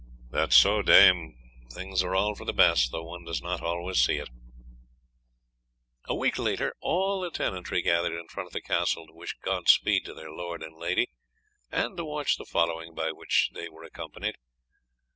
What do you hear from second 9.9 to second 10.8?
to their lord and